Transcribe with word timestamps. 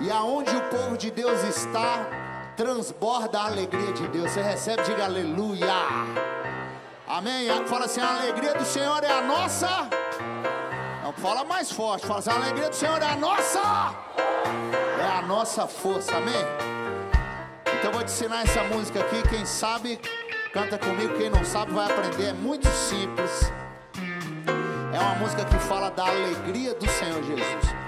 E 0.00 0.10
aonde 0.10 0.54
o 0.56 0.62
povo 0.62 0.96
de 0.96 1.10
Deus 1.10 1.42
está, 1.44 2.06
transborda 2.56 3.38
a 3.38 3.46
alegria 3.46 3.92
de 3.92 4.08
Deus. 4.08 4.30
Você 4.30 4.40
recebe, 4.40 4.82
diga 4.82 5.04
aleluia. 5.04 5.66
Amém? 7.06 7.48
Fala 7.66 7.84
assim: 7.84 8.00
a 8.00 8.18
alegria 8.18 8.54
do 8.54 8.64
Senhor 8.64 9.02
é 9.04 9.10
a 9.10 9.20
nossa. 9.20 9.68
Não, 11.02 11.12
fala 11.12 11.44
mais 11.44 11.70
forte. 11.70 12.06
Fala 12.06 12.20
assim: 12.20 12.30
a 12.30 12.34
alegria 12.34 12.70
do 12.70 12.76
Senhor 12.76 13.02
é 13.02 13.06
a 13.06 13.16
nossa. 13.16 13.60
É 15.00 15.18
a 15.18 15.22
nossa 15.22 15.66
força. 15.66 16.16
Amém? 16.16 16.44
Então 17.78 17.90
eu 17.90 17.92
vou 17.92 18.02
te 18.02 18.10
ensinar 18.10 18.42
essa 18.42 18.62
música 18.64 19.00
aqui. 19.00 19.22
Quem 19.28 19.44
sabe, 19.44 20.00
canta 20.52 20.78
comigo. 20.78 21.16
Quem 21.18 21.30
não 21.30 21.44
sabe, 21.44 21.72
vai 21.72 21.90
aprender. 21.90 22.28
É 22.28 22.32
muito 22.32 22.68
simples. 22.68 23.52
É 24.94 24.98
uma 24.98 25.14
música 25.16 25.44
que 25.44 25.58
fala 25.58 25.90
da 25.90 26.06
alegria 26.06 26.74
do 26.74 26.88
Senhor 26.88 27.22
Jesus. 27.22 27.79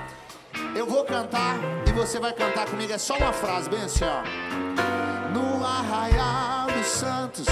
Eu 0.74 0.86
vou 0.86 1.04
cantar 1.04 1.56
e 1.86 1.92
você 1.92 2.18
vai 2.18 2.32
cantar 2.32 2.66
comigo. 2.66 2.92
É 2.92 2.98
só 2.98 3.16
uma 3.16 3.32
frase, 3.32 3.68
bem 3.68 3.82
assim, 3.82 4.04
ó. 4.04 4.22
No 5.32 5.64
arraial 5.64 6.66
dos 6.70 6.86
santos 6.86 7.46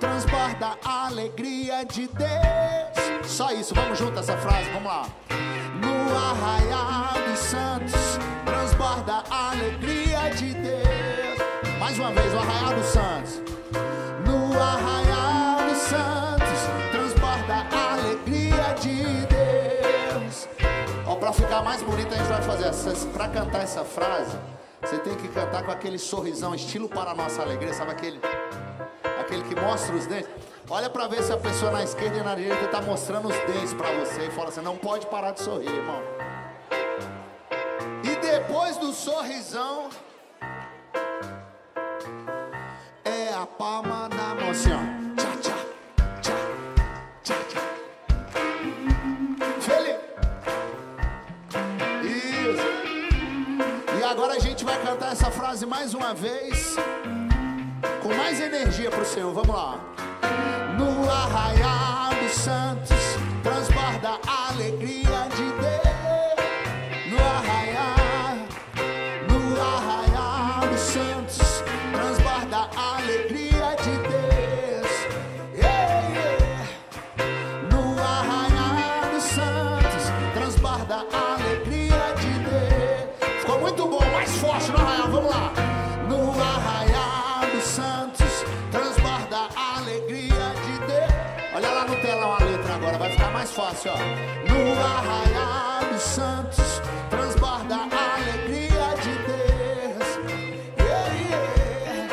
transborda 0.00 0.78
a 0.84 1.06
alegria 1.06 1.84
de 1.84 2.08
Deus. 2.08 3.30
Só 3.30 3.52
isso, 3.52 3.74
vamos 3.74 3.98
junto 3.98 4.18
essa 4.18 4.36
frase, 4.38 4.70
vamos 4.70 4.86
lá. 4.86 5.06
No 5.80 6.16
arraial 6.16 7.28
dos 7.28 7.38
santos 7.38 8.18
transborda 8.44 9.22
a 9.30 9.50
alegria 9.50 10.01
ficar 21.32 21.62
mais 21.62 21.82
bonito, 21.82 22.12
a 22.12 22.16
gente 22.16 22.28
vai 22.28 22.42
fazer 22.42 22.66
essa. 22.66 23.06
Para 23.08 23.28
cantar 23.28 23.62
essa 23.62 23.84
frase, 23.84 24.36
você 24.80 24.98
tem 24.98 25.14
que 25.16 25.28
cantar 25.28 25.62
com 25.62 25.70
aquele 25.70 25.98
sorrisão, 25.98 26.54
estilo 26.54 26.88
para 26.88 27.10
a 27.10 27.14
nossa 27.14 27.42
alegria, 27.42 27.72
sabe 27.72 27.92
aquele? 27.92 28.20
aquele 29.32 29.42
que 29.44 29.58
mostra 29.58 29.94
os 29.94 30.06
dentes. 30.06 30.28
Olha 30.68 30.90
para 30.90 31.08
ver 31.08 31.22
se 31.22 31.32
a 31.32 31.36
pessoa 31.36 31.70
na 31.70 31.82
esquerda 31.82 32.18
e 32.18 32.22
na 32.22 32.34
direita 32.34 32.64
está 32.64 32.80
mostrando 32.80 33.28
os 33.28 33.36
dentes 33.36 33.72
para 33.72 33.90
você 33.92 34.26
e 34.26 34.30
fala 34.30 34.48
assim: 34.48 34.60
não 34.60 34.76
pode 34.76 35.06
parar 35.06 35.32
de 35.32 35.40
sorrir, 35.40 35.68
irmão. 35.68 36.02
E 38.04 38.16
depois 38.16 38.76
do 38.76 38.92
sorrisão, 38.92 39.88
é 43.04 43.32
a 43.34 43.46
palma 43.46 44.01
frase 55.52 55.66
mais 55.66 55.92
uma 55.92 56.14
vez 56.14 56.76
com 58.02 58.08
mais 58.14 58.40
energia 58.40 58.90
para 58.90 59.02
o 59.02 59.04
Senhor. 59.04 59.34
Vamos 59.34 59.54
lá. 59.54 59.78
No 60.78 61.10
arraial 61.10 61.81
fácil, 93.82 93.90
ó. 93.90 93.96
No 94.48 94.80
arraial 94.80 95.92
dos 95.92 96.02
santos 96.02 96.80
transborda 97.10 97.76
a 97.76 98.14
alegria 98.14 98.94
de 99.02 99.14
Deus. 99.26 100.08
Yeah, 100.78 101.14
yeah. 101.28 102.08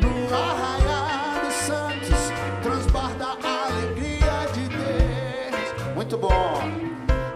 No 0.00 0.34
arraial 0.34 1.44
dos 1.44 1.54
santos 1.54 2.20
transborda 2.62 3.26
a 3.26 3.66
alegria 3.66 4.46
de 4.54 4.68
Deus. 4.68 5.94
Muito 5.94 6.16
bom. 6.16 6.30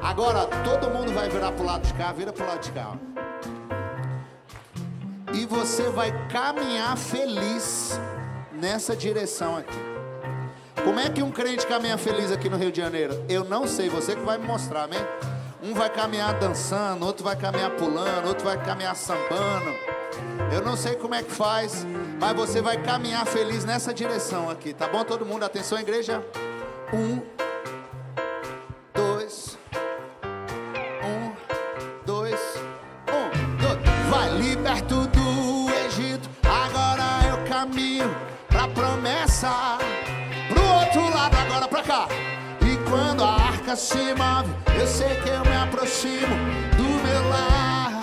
Agora 0.03 0.47
todo 0.65 0.91
mundo 0.91 1.13
vai 1.13 1.29
virar 1.29 1.53
pro 1.53 1.65
lado 1.65 1.87
de 1.87 1.95
cá, 1.95 2.13
vira 2.13 2.33
pro 2.33 2.47
lado 2.47 2.61
de 2.61 2.73
cá. 2.73 2.97
ó 2.97 3.11
e 5.33 5.47
você 5.47 5.89
vai 5.91 6.11
caminhar 6.29 6.97
feliz 6.99 7.99
nessa 8.53 8.97
direção 8.97 9.57
aqui. 9.57 10.00
Como 10.85 10.99
é 10.99 11.09
que 11.11 11.23
um 11.23 11.31
crente 11.31 11.67
caminha 11.67 11.99
feliz 11.99 12.31
aqui 12.33 12.49
no 12.49 12.57
Rio 12.57 12.73
de 12.73 12.81
Janeiro? 12.81 13.25
Eu 13.29 13.45
não 13.45 13.67
sei, 13.67 13.89
você 13.89 14.15
que 14.15 14.23
vai 14.23 14.39
me 14.39 14.47
mostrar, 14.47 14.85
amém? 14.85 15.01
Um 15.63 15.75
vai 15.75 15.91
caminhar 15.91 16.35
dançando, 16.39 17.05
outro 17.05 17.23
vai 17.23 17.37
caminhar 17.37 17.71
pulando, 17.73 18.29
outro 18.29 18.45
vai 18.45 18.63
caminhar 18.65 18.97
sambando. 18.97 19.75
Eu 20.53 20.63
não 20.63 20.77
sei 20.77 20.97
como 20.97 21.15
é 21.15 21.23
que 21.23 21.31
faz, 21.31 21.87
mas 22.19 22.35
você 22.35 22.63
vai 22.63 22.83
caminhar 22.83 23.27
feliz 23.27 23.65
nessa 23.65 23.93
direção 23.93 24.49
aqui, 24.49 24.73
tá 24.73 24.89
bom? 24.89 25.05
Todo 25.05 25.27
mundo, 25.27 25.45
atenção, 25.45 25.79
igreja. 25.79 26.25
Um, 26.93 27.21
dois, 28.95 29.59
um, 31.05 31.33
dois, 32.07 32.41
um, 33.07 33.57
dois. 33.59 34.11
Vai 34.11 34.31
liberto 34.31 35.07
do 35.09 35.71
Egito, 35.87 36.29
agora 36.43 37.29
eu 37.29 37.45
caminho 37.49 38.11
pra 38.49 38.67
promessa. 38.67 39.70
Cá. 41.91 42.07
E 42.61 42.77
quando 42.89 43.25
a 43.25 43.33
arca 43.33 43.75
se 43.75 44.15
move, 44.15 44.55
eu 44.79 44.87
sei 44.87 45.13
que 45.23 45.29
eu 45.29 45.41
me 45.41 45.57
aproximo 45.57 46.37
do 46.77 46.85
meu 46.85 47.29
lar. 47.29 48.01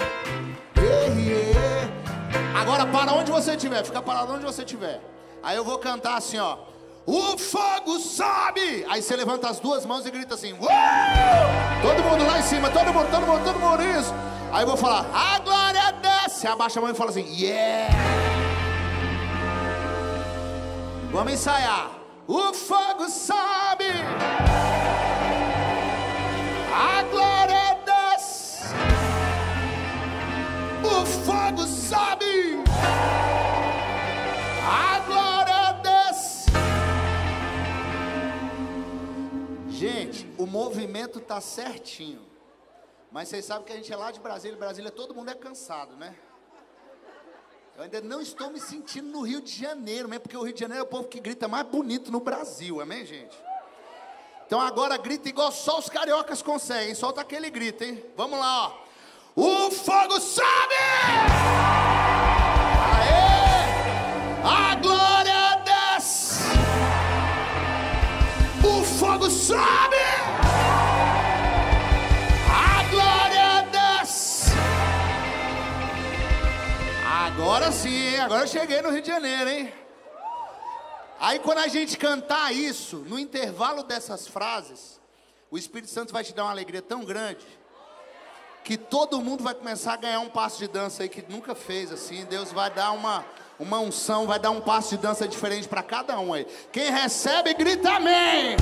Agora 2.53 2.85
para 2.85 3.13
onde 3.13 3.31
você 3.31 3.51
estiver, 3.51 3.85
fica 3.85 4.01
parado 4.01 4.33
onde 4.33 4.43
você 4.43 4.63
estiver. 4.63 4.99
Aí 5.41 5.55
eu 5.55 5.63
vou 5.63 5.77
cantar 5.77 6.17
assim, 6.17 6.37
ó. 6.37 6.57
O 7.05 7.37
fogo 7.37 7.97
sobe! 7.97 8.85
Aí 8.89 9.01
você 9.01 9.15
levanta 9.15 9.47
as 9.47 9.61
duas 9.61 9.85
mãos 9.85 10.05
e 10.05 10.11
grita 10.11 10.33
assim: 10.33 10.51
Uou! 10.51 10.67
Todo 11.81 12.03
mundo 12.03 12.27
lá 12.27 12.39
em 12.39 12.43
cima, 12.43 12.69
todo 12.69 12.93
mundo, 12.93 13.09
todo 13.09 13.25
mundo, 13.25 13.43
todo 13.45 13.57
mundo, 13.57 13.83
isso. 13.83 14.13
Aí 14.51 14.63
eu 14.63 14.67
vou 14.67 14.75
falar: 14.75 15.05
A 15.13 15.39
glória 15.39 15.93
desce! 15.93 16.45
Abaixa 16.45 16.79
a 16.79 16.81
mão 16.81 16.91
e 16.91 16.93
fala 16.93 17.11
assim: 17.11 17.25
Yeah! 17.33 17.95
Vamos 21.09 21.31
ensaiar. 21.31 21.96
O 22.29 22.53
fogo 22.53 23.07
sobe! 23.07 23.85
A 26.75 27.03
glória 27.03 27.79
desce! 27.85 28.65
O 30.83 31.05
fogo 31.05 31.65
sobe! 31.65 32.63
A 34.61 34.99
glória 35.05 35.71
desce! 35.81 36.51
Gente, 39.69 40.29
o 40.37 40.45
movimento 40.45 41.21
tá 41.21 41.39
certinho. 41.39 42.27
Mas 43.09 43.29
vocês 43.29 43.45
sabem 43.45 43.63
que 43.63 43.71
a 43.71 43.77
gente 43.77 43.93
é 43.93 43.95
lá 43.95 44.11
de 44.11 44.19
Brasília, 44.19 44.57
Brasília 44.57 44.91
todo 44.91 45.15
mundo 45.15 45.31
é 45.31 45.33
cansado, 45.33 45.95
né? 45.95 46.13
Eu 47.77 47.83
ainda 47.83 48.01
não 48.01 48.19
estou 48.19 48.49
me 48.49 48.59
sentindo 48.59 49.07
no 49.07 49.21
Rio 49.21 49.39
de 49.39 49.51
Janeiro, 49.51 50.09
mesmo 50.09 50.23
porque 50.23 50.35
o 50.35 50.41
Rio 50.41 50.51
de 50.51 50.59
Janeiro 50.61 50.81
é 50.81 50.83
o 50.83 50.89
povo 50.89 51.07
que 51.07 51.19
grita 51.19 51.47
mais 51.47 51.63
bonito 51.67 52.11
no 52.11 52.19
Brasil, 52.19 52.81
amém, 52.81 53.05
gente? 53.05 53.37
Então 54.47 54.59
agora 54.59 54.97
grita 54.97 55.29
igual 55.29 55.51
só 55.51 55.77
os 55.77 55.87
cariocas 55.87 56.41
conseguem, 56.41 56.95
solta 56.95 57.21
aquele 57.21 57.51
grito, 57.51 57.83
hein? 57.83 58.03
Vamos 58.15 58.39
lá, 58.39 58.69
ó. 58.69 58.73
O 59.35 59.69
fogo 59.69 60.19
sobe! 60.19 60.73
Aê! 62.95 63.21
A 64.43 64.73
glória 64.81 65.61
desce! 65.63 66.45
O 68.67 68.83
fogo 68.83 69.29
sobe! 69.29 70.06
Agora 77.39 77.71
sim? 77.71 78.17
Agora 78.17 78.45
eu 78.45 78.47
cheguei 78.47 78.81
no 78.81 78.89
Rio 78.89 78.99
de 78.99 79.07
Janeiro, 79.07 79.47
hein? 79.47 79.71
Aí 81.19 81.37
quando 81.37 81.59
a 81.59 81.67
gente 81.67 81.95
cantar 81.95 82.51
isso, 82.51 82.97
no 83.07 83.19
intervalo 83.19 83.83
dessas 83.83 84.27
frases, 84.27 84.99
o 85.51 85.55
Espírito 85.55 85.91
Santo 85.91 86.11
vai 86.11 86.23
te 86.23 86.33
dar 86.33 86.45
uma 86.45 86.51
alegria 86.51 86.81
tão 86.81 87.05
grande 87.05 87.45
que 88.63 88.75
todo 88.75 89.21
mundo 89.21 89.43
vai 89.43 89.53
começar 89.53 89.93
a 89.93 89.97
ganhar 89.97 90.19
um 90.19 90.29
passo 90.29 90.57
de 90.57 90.67
dança 90.67 91.03
aí 91.03 91.09
que 91.09 91.23
nunca 91.31 91.53
fez 91.53 91.91
assim. 91.91 92.25
Deus 92.25 92.51
vai 92.51 92.71
dar 92.71 92.91
uma 92.91 93.23
uma 93.59 93.79
unção, 93.79 94.25
vai 94.25 94.39
dar 94.39 94.49
um 94.49 94.59
passo 94.59 94.95
de 94.95 94.97
dança 94.97 95.27
diferente 95.27 95.67
para 95.67 95.83
cada 95.83 96.19
um 96.19 96.33
aí. 96.33 96.45
Quem 96.71 96.91
recebe 96.91 97.53
grita 97.53 97.91
amém. 97.91 98.57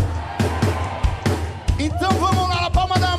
Então 1.80 2.12
vamos 2.12 2.50
lá 2.50 2.62
na 2.64 2.72
palma 2.72 3.00
da 3.00 3.15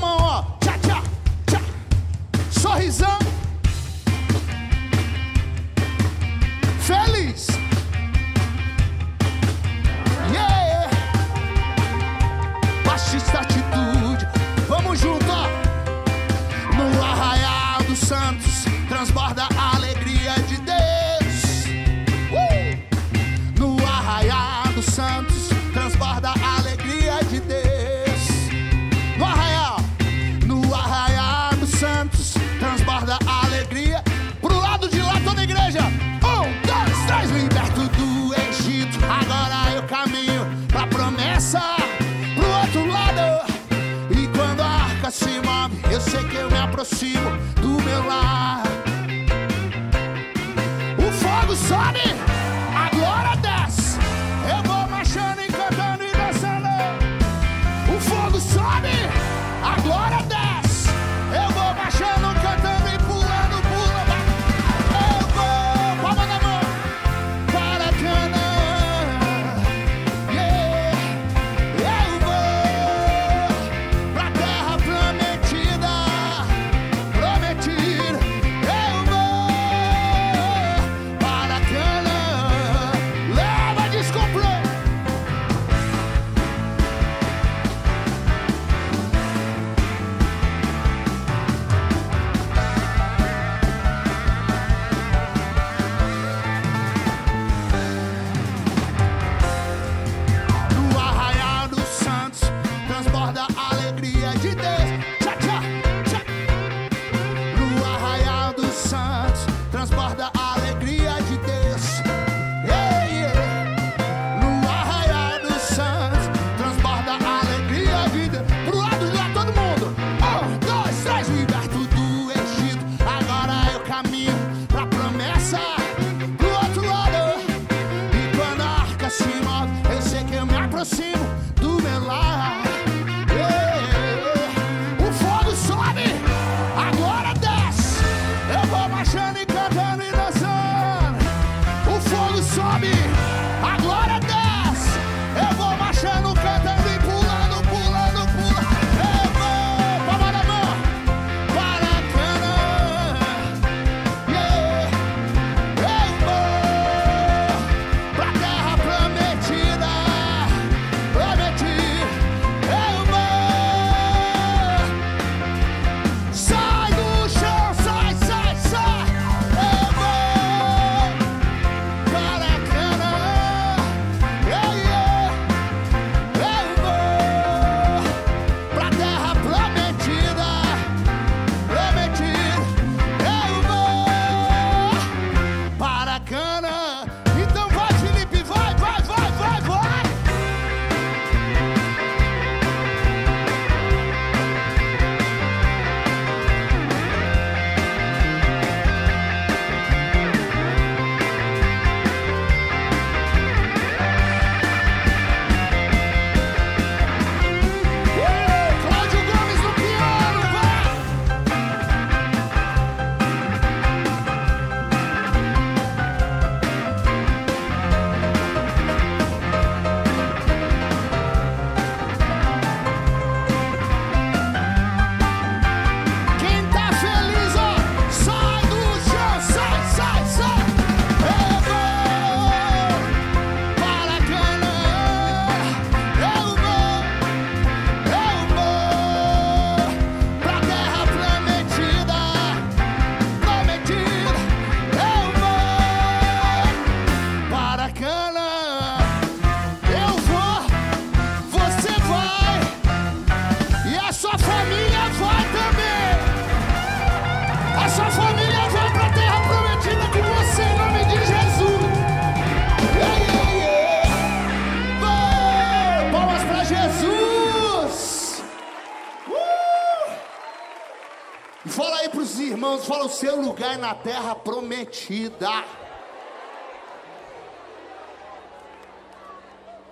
na 273.87 273.95
terra 273.95 274.35
prometida. 274.35 275.65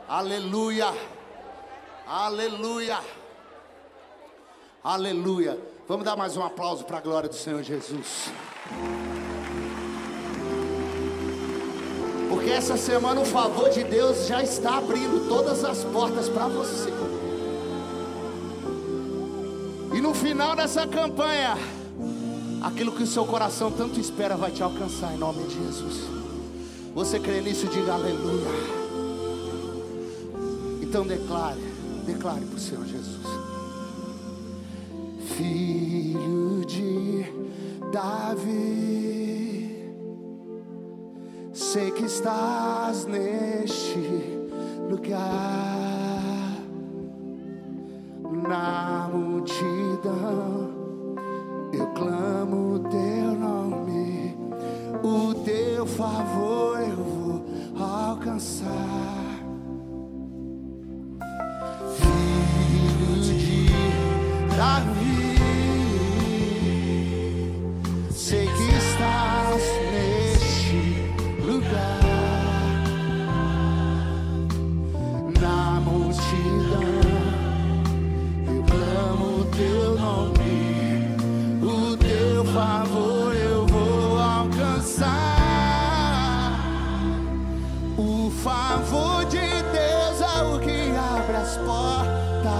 Aleluia. 0.08 0.92
Aleluia. 2.04 2.98
Aleluia. 4.82 5.56
Vamos 5.86 6.04
dar 6.04 6.16
mais 6.16 6.36
um 6.36 6.42
aplauso 6.42 6.84
para 6.84 6.98
a 6.98 7.00
glória 7.00 7.28
do 7.28 7.36
Senhor 7.36 7.62
Jesus. 7.62 8.32
Porque 12.28 12.50
essa 12.50 12.76
semana 12.76 13.20
o 13.20 13.24
favor 13.24 13.70
de 13.70 13.84
Deus 13.84 14.26
já 14.26 14.42
está 14.42 14.78
abrindo 14.78 15.28
todas 15.28 15.64
as 15.64 15.84
portas 15.84 16.28
para 16.28 16.48
você. 16.48 16.90
E 19.94 20.00
no 20.00 20.12
final 20.12 20.56
dessa 20.56 20.84
campanha, 20.84 21.56
Aquilo 22.64 22.92
que 22.92 23.02
o 23.02 23.06
seu 23.06 23.26
coração 23.26 23.70
tanto 23.70 24.00
espera 24.00 24.38
vai 24.38 24.50
te 24.50 24.62
alcançar 24.62 25.12
em 25.12 25.18
nome 25.18 25.44
de 25.44 25.54
Jesus. 25.54 26.08
Você 26.94 27.20
crê 27.20 27.42
nisso, 27.42 27.66
diga 27.66 27.92
aleluia. 27.92 28.48
Então 30.80 31.06
declare, 31.06 31.60
declare 32.06 32.42
para 32.46 32.56
o 32.56 32.58
Senhor 32.58 32.86
Jesus. 32.86 33.26
Filho 35.36 36.64
de 36.64 37.26
Davi, 37.92 38.48
sei 41.52 41.90
que 41.90 42.06
estás 42.06 43.04
neste 43.04 43.98
lugar. 44.88 45.93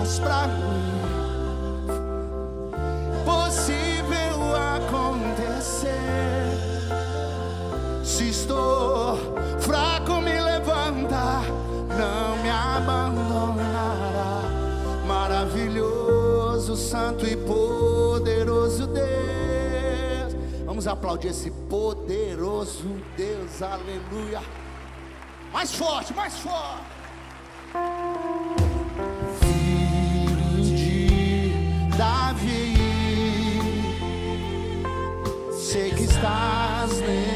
Portas 0.04 0.18
pra 0.18 0.46
mim. 0.46 1.00
Possível 3.24 4.54
acontecer. 4.76 5.90
Se 8.04 8.28
estou 8.28 9.18
fraco, 9.58 10.20
me 10.20 10.38
levanta, 10.40 11.40
não 11.88 12.36
me 12.42 12.50
abandonará. 12.50 14.42
Maravilhoso, 15.06 16.76
santo 16.76 17.26
e 17.26 17.36
poderoso 17.36 18.86
Deus. 18.86 20.36
Vamos 20.66 20.86
aplaudir 20.86 21.28
esse 21.28 21.50
poderoso 21.50 23.00
Deus, 23.16 23.62
aleluia. 23.62 24.42
Mais 25.52 25.72
forte, 25.74 26.12
mais 26.12 26.34
forte. 26.38 26.93
Estás 36.24 37.33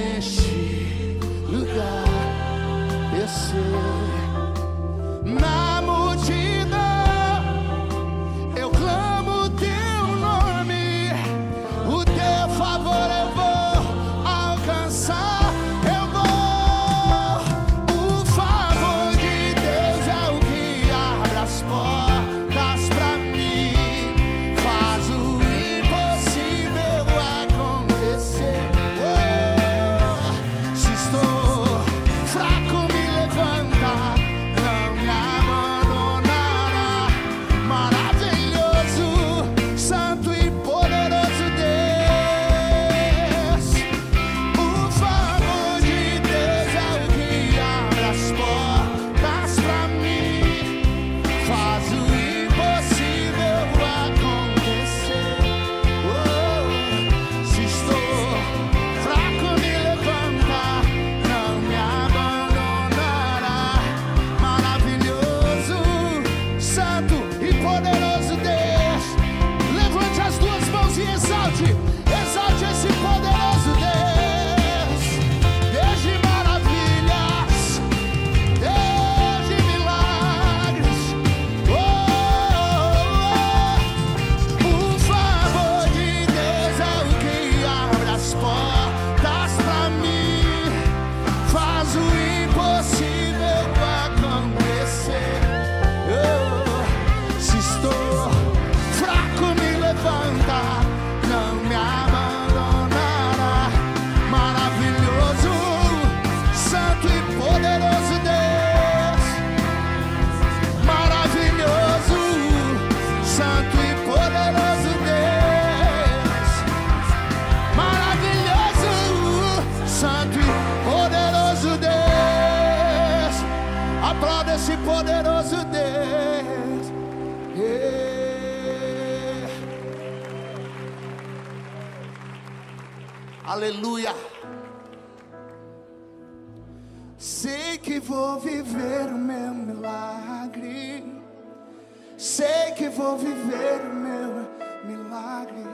vou 143.09 143.17
viver 143.17 143.81
o 143.91 143.95
meu 143.95 144.47
milagre. 144.85 145.65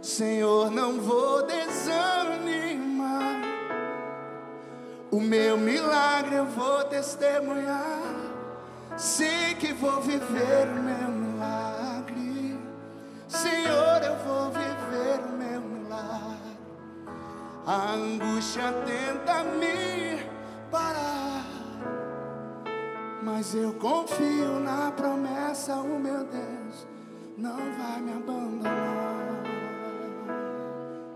Senhor, 0.00 0.70
não 0.70 0.98
vou 0.98 1.46
desanimar. 1.46 3.42
O 5.10 5.20
meu 5.20 5.58
milagre 5.58 6.36
eu 6.36 6.46
vou 6.46 6.84
testemunhar. 6.84 8.14
Sei 8.96 9.54
que 9.56 9.74
vou 9.74 10.00
viver 10.00 10.68
o 10.68 10.82
meu 10.82 11.08
milagre. 11.10 12.58
Senhor, 13.28 14.02
eu 14.02 14.16
vou 14.26 14.50
viver 14.50 15.20
o 15.28 15.32
meu 15.36 15.60
milagre. 15.60 16.56
A 17.66 17.92
angústia 17.92 18.72
tenta 18.86 19.44
me 19.44 20.24
parar. 20.70 21.57
Mas 23.30 23.54
eu 23.54 23.74
confio 23.74 24.58
na 24.60 24.90
promessa, 24.90 25.76
o 25.76 26.00
meu 26.00 26.24
Deus 26.24 26.86
não 27.36 27.56
vai 27.56 28.00
me 28.00 28.12
abandonar. 28.12 29.42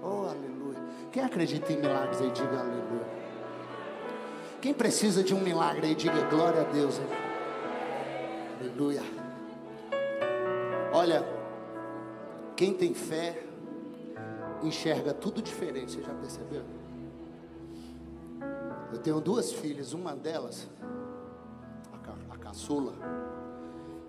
Oh, 0.03 0.29
aleluia. 0.29 0.79
Quem 1.11 1.25
acredita 1.25 1.73
em 1.73 1.81
milagres 1.81 2.21
aí, 2.21 2.31
diga 2.31 2.61
aleluia. 2.61 3.07
Quem 4.61 4.75
precisa 4.75 5.25
de 5.25 5.35
um 5.35 5.41
milagre 5.41 5.87
aí, 5.87 5.95
diga 5.95 6.21
glória 6.29 6.61
a 6.61 6.65
Deus. 6.65 6.99
hein? 6.99 7.07
Aleluia. 8.61 9.03
Olha, 10.93 11.27
quem 12.55 12.75
tem 12.75 12.93
fé 12.93 13.43
enxerga 14.63 15.15
tudo 15.15 15.41
diferente, 15.41 15.93
você 15.93 16.03
já 16.03 16.13
percebeu? 16.13 16.63
Eu 18.93 18.99
tenho 18.99 19.19
duas 19.19 19.51
filhas, 19.51 19.95
uma 19.95 20.15
delas, 20.15 20.69
a 22.53 22.55
caçula, 22.55 22.93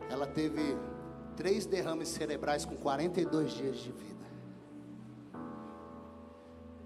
ela 0.09 0.27
teve 0.27 0.77
três 1.38 1.65
derrames 1.65 2.09
cerebrais 2.09 2.65
com 2.65 2.75
42 2.75 3.53
dias 3.53 3.77
de 3.77 3.91
vida. 3.91 4.25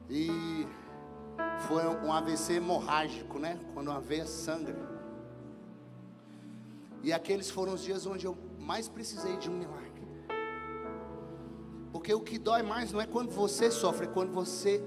E 0.09 0.29
foi 1.67 1.85
um 1.87 2.13
AVC 2.13 2.53
hemorrágico, 2.53 3.39
né? 3.39 3.59
Quando 3.73 3.89
uma 3.89 3.99
veia 3.99 4.25
sangra. 4.25 4.77
E 7.03 7.11
aqueles 7.11 7.49
foram 7.49 7.73
os 7.73 7.81
dias 7.81 8.05
onde 8.05 8.25
eu 8.25 8.37
mais 8.59 8.87
precisei 8.87 9.35
de 9.37 9.49
um 9.49 9.57
milagre. 9.57 10.07
Porque 11.91 12.13
o 12.13 12.21
que 12.21 12.37
dói 12.37 12.61
mais 12.61 12.91
não 12.91 13.01
é 13.01 13.07
quando 13.07 13.31
você 13.31 13.71
sofre, 13.71 14.05
é 14.05 14.09
quando 14.09 14.31
você, 14.31 14.83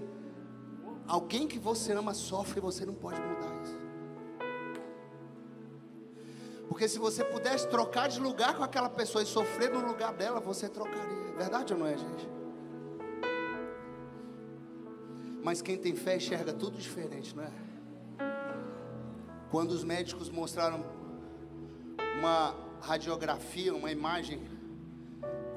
alguém 1.07 1.49
que 1.49 1.59
você 1.59 1.93
ama 1.93 2.15
sofre 2.15 2.61
você 2.61 2.87
não 2.87 2.95
pode 2.95 3.21
mudar 3.21 3.63
isso. 3.63 3.80
Porque 6.81 6.89
se 6.89 6.99
você 6.99 7.23
pudesse 7.23 7.69
trocar 7.69 8.09
de 8.09 8.19
lugar 8.19 8.57
com 8.57 8.65
aquela 8.65 8.89
pessoa 8.89 9.23
e 9.23 9.27
sofrer 9.27 9.71
no 9.71 9.87
lugar 9.87 10.15
dela, 10.15 10.41
você 10.41 10.67
trocaria. 10.67 11.35
Verdade 11.37 11.75
ou 11.75 11.79
não 11.79 11.87
é, 11.87 11.95
gente? 11.95 12.27
Mas 15.45 15.61
quem 15.61 15.77
tem 15.77 15.95
fé 15.95 16.17
enxerga 16.17 16.55
tudo 16.55 16.79
diferente, 16.79 17.37
não 17.37 17.45
é? 17.45 17.51
Quando 19.51 19.73
os 19.73 19.85
médicos 19.85 20.31
mostraram 20.31 20.83
uma 22.19 22.55
radiografia, 22.81 23.75
uma 23.75 23.93
imagem 23.93 24.41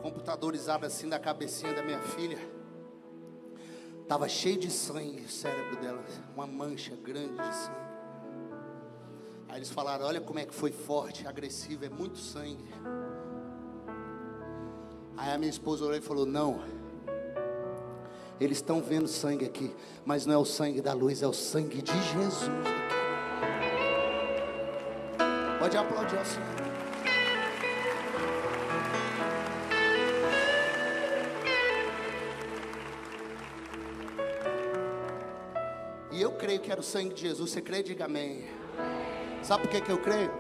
computadorizada 0.02 0.88
assim 0.88 1.08
da 1.08 1.20
cabecinha 1.20 1.74
da 1.74 1.82
minha 1.82 2.02
filha, 2.02 2.38
estava 4.02 4.28
cheio 4.28 4.60
de 4.60 4.70
sangue 4.70 5.22
o 5.22 5.30
cérebro 5.30 5.78
dela, 5.78 6.04
uma 6.36 6.46
mancha 6.46 6.94
grande 6.98 7.42
de 7.42 7.56
sangue. 7.56 7.93
Aí 9.54 9.60
eles 9.60 9.70
falaram: 9.70 10.08
Olha 10.08 10.20
como 10.20 10.40
é 10.40 10.46
que 10.48 10.54
foi 10.54 10.72
forte, 10.72 11.28
agressivo, 11.28 11.86
é 11.86 11.90
muito 11.90 12.18
sangue. 12.18 12.74
Aí 15.16 15.32
a 15.32 15.38
minha 15.38 15.52
esposa 15.52 15.86
olhou 15.86 15.96
e 15.96 16.02
falou: 16.02 16.26
Não 16.26 16.60
eles 18.42 18.58
estão 18.58 18.82
vendo 18.82 19.08
sangue 19.08 19.46
aqui, 19.46 19.72
mas 20.04 20.26
não 20.26 20.34
é 20.34 20.38
o 20.38 20.44
sangue 20.44 20.82
da 20.82 20.92
luz, 20.92 21.22
é 21.22 21.28
o 21.28 21.34
sangue 21.34 21.84
de 21.84 21.92
Jesus. 21.92 22.50
Pode 25.60 25.78
aplaudir 25.78 26.18
ao 26.18 26.26
Senhor. 26.26 26.48
E 36.12 36.20
eu 36.20 36.32
creio 36.32 36.60
que 36.60 36.72
era 36.72 36.82
o 36.82 36.84
sangue 36.84 37.14
de 37.14 37.22
Jesus. 37.22 37.52
Você 37.52 37.62
crê? 37.62 37.84
Diga 37.84 38.06
amém. 38.06 38.46
Sabe 39.44 39.64
por 39.64 39.72
que, 39.72 39.82
que 39.82 39.92
eu 39.92 39.98
creio? 39.98 40.32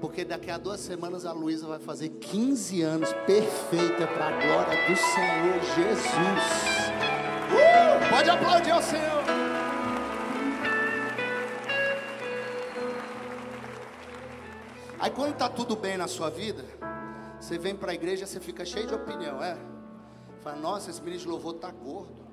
Porque 0.00 0.24
daqui 0.24 0.50
a 0.50 0.58
duas 0.58 0.80
semanas 0.80 1.24
a 1.24 1.32
Luísa 1.32 1.66
vai 1.66 1.78
fazer 1.78 2.08
15 2.08 2.82
anos 2.82 3.12
perfeita 3.24 4.06
para 4.08 4.26
a 4.26 4.30
glória 4.30 4.88
do 4.88 4.96
Senhor 4.96 5.60
Jesus. 5.76 6.88
Uh, 7.48 8.10
pode 8.10 8.28
aplaudir 8.28 8.72
ao 8.72 8.82
Senhor. 8.82 9.24
Aí 14.98 15.10
quando 15.12 15.34
está 15.34 15.48
tudo 15.48 15.76
bem 15.76 15.96
na 15.96 16.08
sua 16.08 16.28
vida, 16.28 16.64
você 17.40 17.56
vem 17.56 17.76
para 17.76 17.92
a 17.92 17.94
igreja, 17.94 18.26
você 18.26 18.40
fica 18.40 18.64
cheio 18.64 18.88
de 18.88 18.94
opinião, 18.94 19.40
é? 19.42 19.56
Fala, 20.42 20.56
nossa, 20.56 20.90
esse 20.90 21.00
ministro 21.00 21.30
de 21.30 21.32
louvor 21.32 21.54
está 21.54 21.70
gordo. 21.70 22.27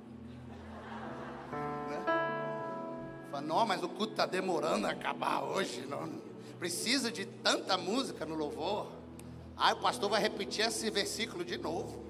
Fala, 3.35 3.41
não, 3.41 3.65
mas 3.65 3.83
o 3.83 3.89
culto 3.89 4.13
está 4.13 4.25
demorando 4.25 4.87
a 4.87 4.91
acabar 4.91 5.43
hoje. 5.43 5.85
Não. 5.89 6.09
Precisa 6.57 7.11
de 7.11 7.25
tanta 7.25 7.77
música 7.77 8.25
no 8.25 8.33
louvor. 8.33 8.87
Aí 9.57 9.73
o 9.73 9.77
pastor 9.77 10.09
vai 10.09 10.21
repetir 10.21 10.65
esse 10.65 10.89
versículo 10.89 11.43
de 11.43 11.57
novo. 11.57 12.05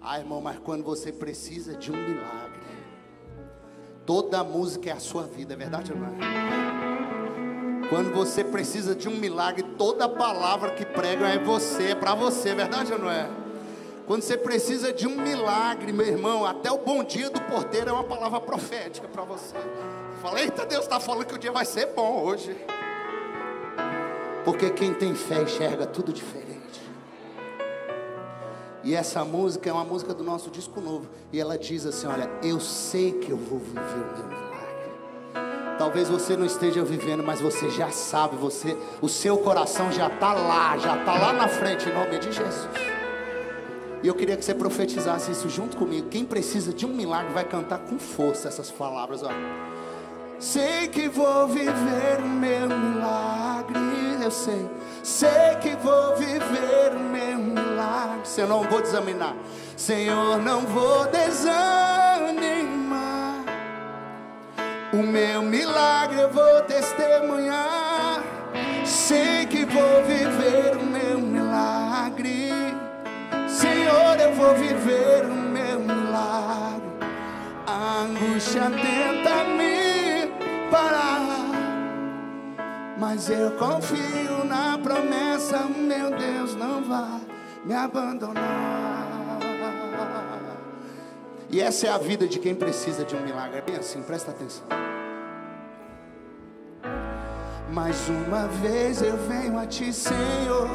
Ah, 0.00 0.18
irmão, 0.18 0.40
mas 0.40 0.58
quando 0.58 0.82
você 0.82 1.12
precisa 1.12 1.76
de 1.76 1.92
um 1.92 1.96
milagre, 1.96 2.60
toda 4.04 4.42
música 4.42 4.90
é 4.90 4.92
a 4.94 4.98
sua 5.00 5.22
vida, 5.22 5.54
é 5.54 5.56
verdade 5.56 5.92
ou 5.92 5.98
não 5.98 6.08
é? 6.08 7.88
Quando 7.88 8.12
você 8.12 8.42
precisa 8.42 8.96
de 8.96 9.08
um 9.08 9.16
milagre, 9.16 9.62
toda 9.78 10.08
palavra 10.08 10.72
que 10.72 10.84
pregam 10.84 11.26
é 11.26 11.38
você, 11.38 11.90
é 11.90 11.94
para 11.94 12.16
você, 12.16 12.48
é 12.48 12.54
verdade 12.56 12.92
ou 12.92 12.98
não 12.98 13.10
é? 13.10 13.30
Quando 14.08 14.22
você 14.22 14.36
precisa 14.36 14.92
de 14.92 15.06
um 15.06 15.20
milagre, 15.20 15.92
meu 15.92 16.06
irmão, 16.06 16.44
até 16.44 16.70
o 16.70 16.78
bom 16.78 17.04
dia 17.04 17.30
do 17.30 17.40
porteiro 17.42 17.90
é 17.90 17.92
uma 17.92 18.04
palavra 18.04 18.40
profética 18.40 19.06
para 19.06 19.22
você. 19.22 19.54
Fala, 20.26 20.40
eita, 20.40 20.66
Deus 20.66 20.82
está 20.82 20.98
falando 20.98 21.24
que 21.24 21.36
o 21.36 21.38
dia 21.38 21.52
vai 21.52 21.64
ser 21.64 21.86
bom 21.94 22.24
hoje. 22.24 22.56
Porque 24.44 24.70
quem 24.70 24.92
tem 24.92 25.14
fé 25.14 25.42
enxerga 25.42 25.86
tudo 25.86 26.12
diferente. 26.12 26.82
E 28.82 28.92
essa 28.92 29.24
música 29.24 29.70
é 29.70 29.72
uma 29.72 29.84
música 29.84 30.12
do 30.12 30.24
nosso 30.24 30.50
disco 30.50 30.80
novo. 30.80 31.06
E 31.32 31.38
ela 31.38 31.56
diz 31.56 31.86
assim: 31.86 32.08
Olha, 32.08 32.28
eu 32.42 32.58
sei 32.58 33.12
que 33.12 33.30
eu 33.30 33.36
vou 33.36 33.60
viver 33.60 33.80
o 33.80 34.18
meu 34.18 34.26
milagre. 34.26 35.76
Talvez 35.78 36.08
você 36.08 36.36
não 36.36 36.44
esteja 36.44 36.82
vivendo, 36.82 37.22
mas 37.22 37.40
você 37.40 37.70
já 37.70 37.90
sabe, 37.90 38.34
você, 38.34 38.76
o 39.00 39.08
seu 39.08 39.38
coração 39.38 39.92
já 39.92 40.08
está 40.08 40.32
lá, 40.32 40.76
já 40.76 40.98
está 40.98 41.14
lá 41.14 41.32
na 41.32 41.46
frente, 41.46 41.88
em 41.88 41.94
nome 41.94 42.18
de 42.18 42.32
Jesus. 42.32 42.68
E 44.02 44.08
eu 44.08 44.14
queria 44.14 44.36
que 44.36 44.44
você 44.44 44.54
profetizasse 44.54 45.30
isso 45.30 45.48
junto 45.48 45.76
comigo. 45.76 46.08
Quem 46.08 46.24
precisa 46.24 46.72
de 46.72 46.84
um 46.84 46.92
milagre 46.92 47.32
vai 47.32 47.44
cantar 47.44 47.78
com 47.78 47.96
força 47.96 48.48
essas 48.48 48.72
palavras. 48.72 49.22
Olha. 49.22 49.75
Sei 50.38 50.88
que 50.88 51.08
vou 51.08 51.48
viver 51.48 52.20
o 52.22 52.26
meu 52.26 52.68
milagre, 52.68 53.78
eu 54.22 54.30
sei. 54.30 54.68
Sei 55.02 55.56
que 55.62 55.74
vou 55.76 56.14
viver 56.16 56.92
o 56.94 57.00
meu 57.00 57.38
milagre. 57.38 58.20
Senhor, 58.24 58.48
não 58.48 58.62
vou 58.64 58.82
desaminar. 58.82 59.34
Senhor, 59.76 60.38
não 60.38 60.60
vou 60.62 61.06
desanimar. 61.06 61.56
O 64.92 64.98
meu 64.98 65.42
milagre 65.42 66.20
eu 66.20 66.30
vou 66.30 66.60
testemunhar. 66.62 68.22
Sei 68.84 69.46
que 69.46 69.64
vou 69.64 70.04
viver 70.04 70.76
o 70.76 70.84
meu 70.84 71.18
milagre. 71.18 72.52
Senhor, 73.48 74.20
eu 74.20 74.34
vou 74.34 74.54
viver 74.54 75.24
o 75.24 75.34
meu 75.34 75.80
milagre. 75.80 76.82
A 77.66 78.02
angústia 78.02 78.62
tenta 78.70 79.44
me 79.44 79.85
parar. 80.70 81.20
Mas 82.98 83.28
eu 83.28 83.52
confio 83.52 84.44
na 84.44 84.78
promessa, 84.78 85.58
meu 85.64 86.10
Deus 86.16 86.54
não 86.54 86.82
vai 86.82 87.20
me 87.64 87.74
abandonar. 87.74 88.76
E 91.48 91.60
essa 91.60 91.86
é 91.86 91.90
a 91.90 91.98
vida 91.98 92.26
de 92.26 92.38
quem 92.38 92.54
precisa 92.54 93.04
de 93.04 93.14
um 93.14 93.20
milagre. 93.20 93.58
É 93.58 93.62
bem 93.62 93.76
assim, 93.76 94.02
presta 94.02 94.30
atenção. 94.30 94.66
Mais 97.70 98.08
uma 98.08 98.46
vez 98.46 99.02
eu 99.02 99.16
venho 99.16 99.58
a 99.58 99.66
ti, 99.66 99.92
Senhor, 99.92 100.68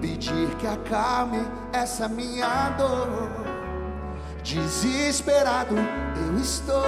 pedir 0.00 0.54
que 0.56 0.66
acalme 0.66 1.38
essa 1.72 2.08
minha 2.08 2.70
dor. 2.70 3.30
Desesperado 4.42 5.74
eu 5.76 6.38
estou 6.38 6.82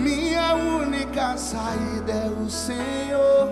minha 0.00 0.54
única 0.54 1.36
saída 1.36 2.12
é 2.12 2.28
o 2.28 2.48
Senhor. 2.48 3.48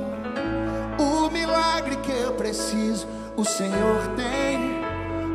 O 0.99 1.31
milagre 1.31 1.97
que 1.97 2.13
eu 2.13 2.33
preciso, 2.33 3.07
o 3.37 3.45
Senhor 3.45 4.09
tem. 4.17 4.79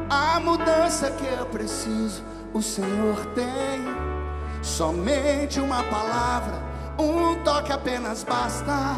A 0.10 0.39
mudança 0.39 1.12
que 1.12 1.26
eu 1.26 1.45
preciso, 1.45 2.23
o 2.54 2.62
Senhor 2.62 3.26
tem. 3.36 3.84
Somente 4.62 5.60
uma 5.60 5.84
palavra, 5.84 6.62
um 6.97 7.36
toque 7.43 7.71
apenas 7.71 8.23
basta. 8.23 8.95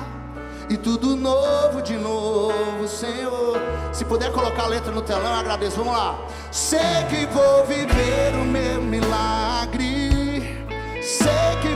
E 0.69 0.77
tudo 0.77 1.15
novo 1.15 1.81
de 1.81 1.95
novo, 1.95 2.87
Senhor. 2.87 3.59
Se 3.91 4.03
puder 4.03 4.31
colocar 4.31 4.63
a 4.63 4.67
letra 4.67 4.91
no 4.91 5.01
telão, 5.01 5.31
eu 5.31 5.39
agradeço. 5.39 5.77
Vamos 5.77 5.93
lá. 5.93 6.17
Sei 6.51 6.79
que 7.09 7.25
vou 7.27 7.65
viver 7.65 8.33
o 8.41 8.45
meu 8.45 8.81
milagre. 8.81 10.65
Sei 11.03 11.55
que 11.61 11.74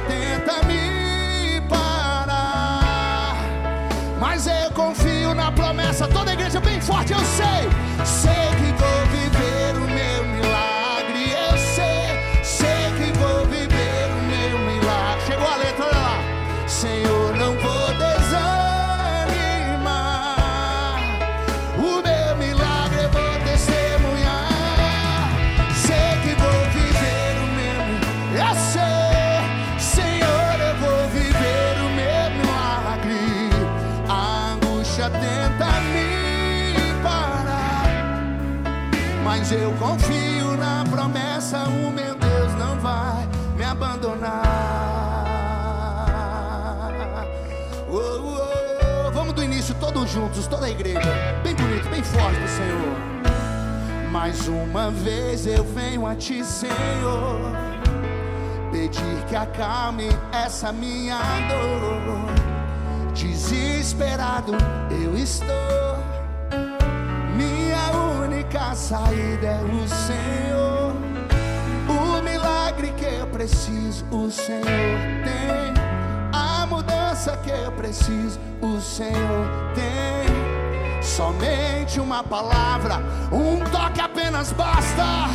Tenta 0.00 0.62
me 0.66 1.60
parar. 1.68 3.36
Mas 4.20 4.46
eu 4.46 4.70
confio 4.72 5.34
na 5.34 5.50
promessa. 5.50 6.06
Toda 6.08 6.32
igreja 6.32 6.60
bem 6.60 6.80
forte, 6.80 7.12
eu. 7.12 7.18
Sei 7.20 7.73
toda 50.48 50.66
a 50.66 50.70
igreja, 50.70 51.00
bem 51.42 51.54
bonito, 51.54 51.88
bem 51.88 52.02
forte 52.02 52.40
do 52.40 52.48
Senhor. 52.48 54.10
Mais 54.10 54.46
uma 54.48 54.90
vez 54.90 55.46
eu 55.46 55.64
venho 55.64 56.06
a 56.06 56.14
ti, 56.14 56.44
Senhor, 56.44 57.40
pedir 58.70 59.24
que 59.28 59.36
acalme 59.36 60.08
essa 60.32 60.72
minha 60.72 61.18
dor 61.48 62.34
Desesperado 63.14 64.52
eu 64.90 65.16
estou. 65.16 65.46
Minha 67.36 67.92
única 68.24 68.74
saída 68.74 69.46
é 69.46 69.60
o 69.62 69.88
Senhor. 69.88 70.94
O 71.88 72.22
milagre 72.22 72.92
que 72.96 73.04
eu 73.04 73.26
preciso, 73.28 74.04
o 74.10 74.30
Senhor 74.30 74.64
tem. 74.64 75.83
A 77.24 77.30
mudança 77.30 77.36
que 77.38 77.50
eu 77.50 77.72
preciso, 77.72 78.38
o 78.60 78.78
Senhor 78.80 79.46
tem. 79.74 81.02
Somente 81.02 81.98
uma 81.98 82.22
palavra, 82.22 83.02
um 83.32 83.60
toque 83.70 84.00
apenas 84.00 84.52
basta. 84.52 85.30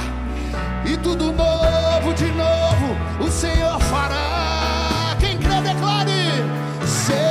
E 0.86 0.98
tudo 0.98 1.32
novo 1.32 2.14
de 2.14 2.28
novo, 2.32 3.26
o 3.26 3.32
Senhor 3.32 3.80
fará. 3.80 5.16
Quem 5.20 5.38
crê, 5.40 5.62
declare 5.62 6.44
sei 6.86 7.30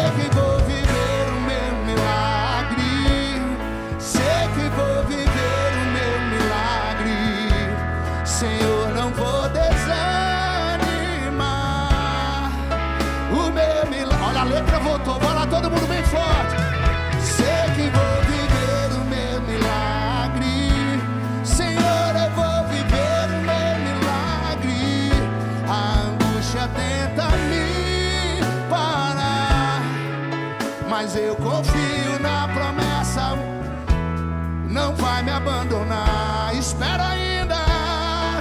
abandonar. 35.49 36.55
Espera 36.55 37.09
ainda. 37.09 37.57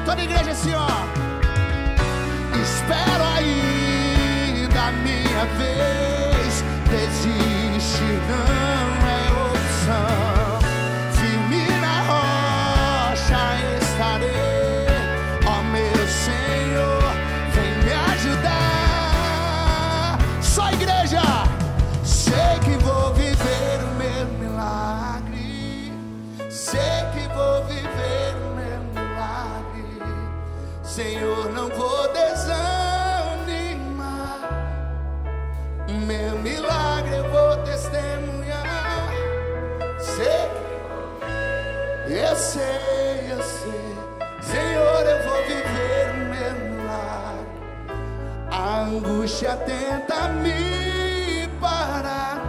Toda 0.06 0.22
igreja 0.22 0.52
assim, 0.52 0.74
ó. 0.74 0.88
Espero 2.62 3.24
ainda 3.38 4.80
a 4.82 4.92
minha 4.92 5.46
vez. 5.58 6.64
Desistir 6.90 8.20
não 8.30 8.67
angústia 48.98 49.56
tenta 49.58 50.30
me 50.30 51.48
parar. 51.62 52.42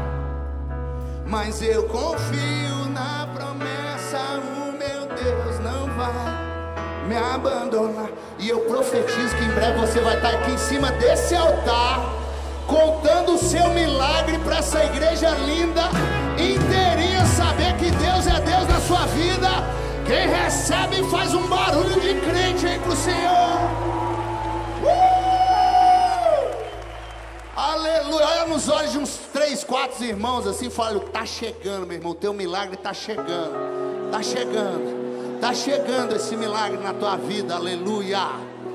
Mas 1.26 1.60
eu 1.62 1.84
confio 1.84 2.86
na 2.90 3.28
promessa, 3.34 4.18
o 4.56 4.72
meu 4.72 5.06
Deus 5.14 5.60
não 5.60 5.86
vai 5.94 7.06
me 7.06 7.16
abandonar. 7.16 8.08
E 8.38 8.48
eu 8.48 8.60
profetizo 8.60 9.36
que 9.36 9.44
em 9.44 9.50
breve 9.50 9.78
você 9.78 10.00
vai 10.00 10.16
estar 10.16 10.30
aqui 10.30 10.52
em 10.52 10.58
cima 10.58 10.90
desse 10.92 11.34
altar, 11.34 12.00
contando 12.66 13.34
o 13.34 13.38
seu 13.38 13.68
milagre 13.70 14.38
para 14.38 14.58
essa 14.58 14.82
igreja 14.84 15.30
linda, 15.30 15.82
inteirinha, 16.38 17.26
saber 17.26 17.76
que 17.76 17.90
Deus 17.90 18.26
é 18.26 18.40
Deus 18.40 18.68
na 18.68 18.80
sua 18.80 19.06
vida. 19.06 19.48
Quem 20.06 20.28
recebe 20.28 21.02
faz 21.10 21.34
um 21.34 21.46
barulho 21.46 22.00
de 22.00 22.14
crente 22.20 22.66
aí 22.66 22.78
pro 22.78 22.96
Senhor. 22.96 24.07
Aleluia. 27.68 28.26
Olha 28.26 28.46
nos 28.46 28.66
olhos 28.70 28.92
de 28.92 28.98
uns 28.98 29.18
três, 29.30 29.62
quatro 29.62 30.02
irmãos 30.02 30.46
assim 30.46 30.70
fala: 30.70 30.98
Tá 31.00 31.26
chegando, 31.26 31.86
meu 31.86 31.98
irmão. 31.98 32.14
Teu 32.14 32.32
milagre 32.32 32.78
tá 32.78 32.94
chegando. 32.94 34.10
Tá 34.10 34.22
chegando. 34.22 35.38
Tá 35.38 35.52
chegando 35.52 36.16
esse 36.16 36.34
milagre 36.34 36.78
na 36.78 36.94
tua 36.94 37.16
vida. 37.16 37.56
Aleluia. 37.56 38.20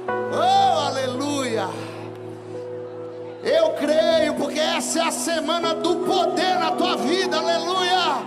Oh, 0.07 0.79
aleluia. 0.79 1.67
Eu 3.43 3.71
creio, 3.71 4.35
porque 4.35 4.59
essa 4.59 4.99
é 4.99 5.07
a 5.07 5.11
semana 5.11 5.73
do 5.73 5.95
poder 5.97 6.59
na 6.59 6.71
tua 6.71 6.95
vida. 6.97 7.37
Aleluia. 7.37 8.23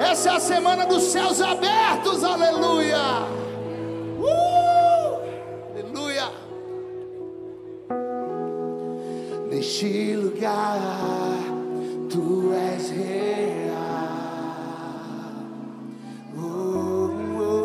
Essa 0.00 0.30
é 0.30 0.32
a 0.32 0.40
semana 0.40 0.84
dos 0.84 1.04
céus 1.04 1.40
abertos. 1.40 2.24
Aleluia. 2.24 2.98
Uh, 4.18 4.57
neste 9.68 10.16
lugar, 10.16 10.80
tu 12.08 12.54
és 12.54 12.90
real. 12.90 13.76
Oh, 16.38 17.10
oh. 17.38 17.58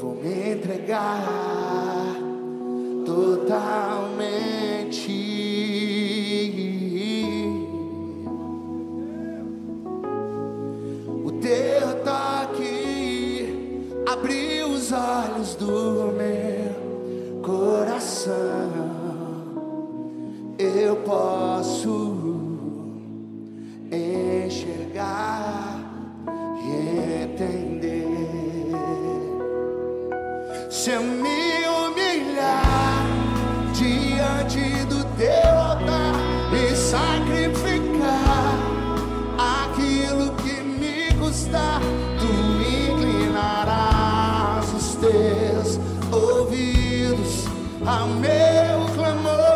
Vou 0.00 0.14
me 0.14 0.52
entregar 0.52 2.16
totalmente. 3.04 3.68
O 11.26 11.30
teu 11.42 11.86
toque 12.04 13.84
abriu 14.10 14.68
os 14.68 14.92
olhos 14.92 15.54
do 15.56 16.10
meu 16.16 17.42
coração 17.42 18.67
eu 20.76 20.96
posso 20.96 22.16
enxergar 23.90 25.80
e 26.62 27.22
entender. 27.22 28.06
Se 30.70 30.90
eu 30.90 31.02
me 31.02 31.66
humilhar 31.66 33.06
diante 33.72 34.84
do 34.86 35.04
teu 35.16 35.58
altar 35.58 36.14
e 36.52 36.76
sacrificar 36.76 38.54
aquilo 39.38 40.32
que 40.36 40.62
me 40.62 41.12
custar, 41.18 41.80
tu 42.18 42.26
inclinarás 42.92 44.72
os 44.74 44.96
teus 44.96 45.80
ouvidos 46.12 47.46
ao 47.86 48.06
meu 48.08 48.86
clamor. 48.94 49.47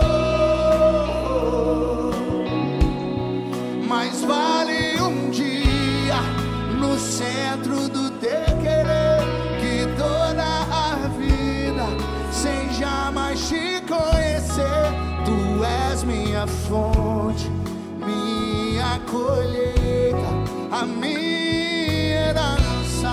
Colheita, 19.12 20.31
a 20.70 20.87
minha 20.87 22.31
herança. 22.31 23.12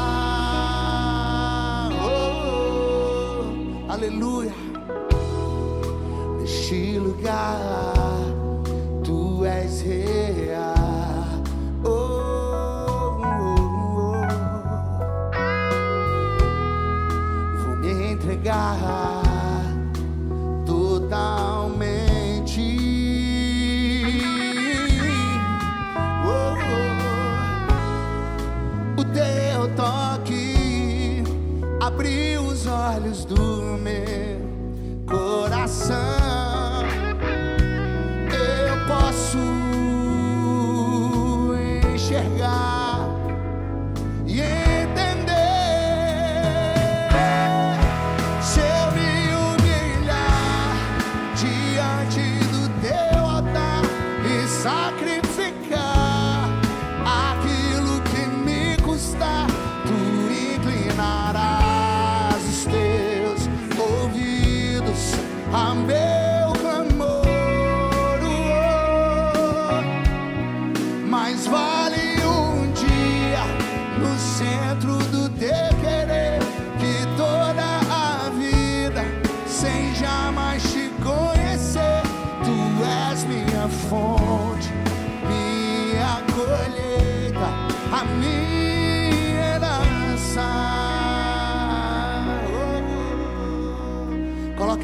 Oh, 2.01 3.43
aleluia. 3.91 4.53
Neste 6.39 6.97
lugar, 6.99 7.59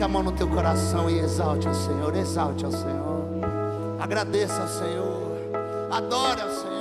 A 0.05 0.07
mão 0.07 0.21
no 0.21 0.31
teu 0.31 0.47
coração 0.47 1.09
e 1.09 1.17
exalte 1.17 1.67
ao 1.67 1.73
Senhor, 1.73 2.15
exalte 2.15 2.63
ao 2.63 2.71
Senhor. 2.71 3.25
Agradeça 3.99 4.61
ao 4.61 4.67
Senhor. 4.67 5.31
Adore 5.89 6.41
ao 6.41 6.49
Senhor. 6.51 6.74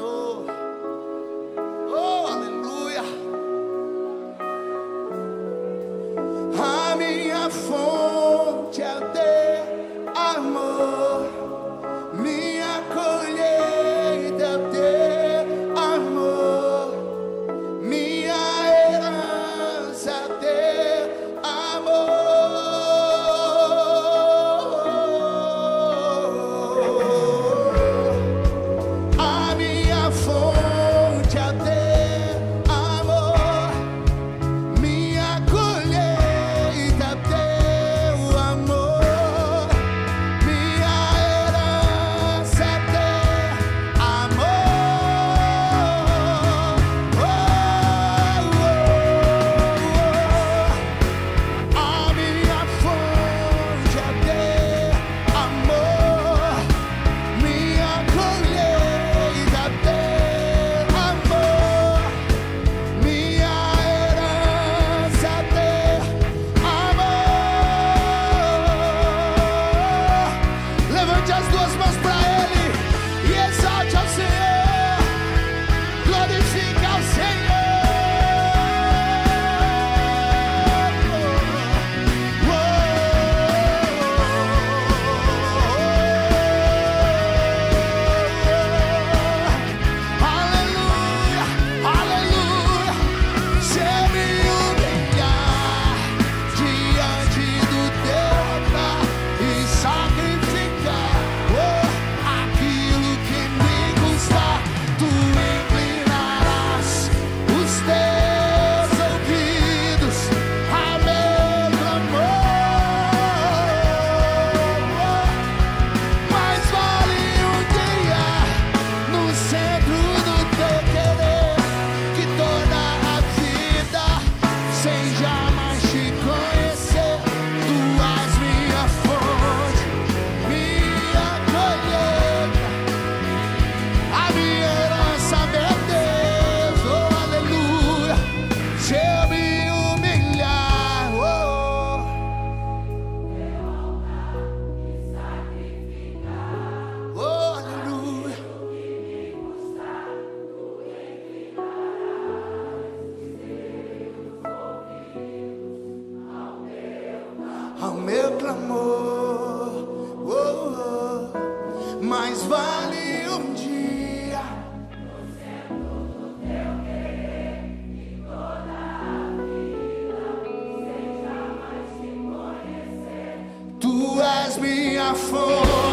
minha 175.05 175.15
força. 175.15 175.84